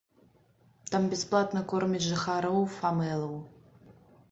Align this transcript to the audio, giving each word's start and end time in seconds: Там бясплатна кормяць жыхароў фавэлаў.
Там 0.93 1.05
бясплатна 1.11 1.61
кормяць 1.75 2.03
жыхароў 2.09 2.59
фавэлаў. 2.79 3.39